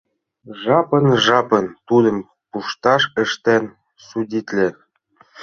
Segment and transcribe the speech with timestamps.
[0.61, 2.17] Жапын-жапын тудым
[2.49, 3.63] пушташ ыштен
[4.07, 4.67] судитле.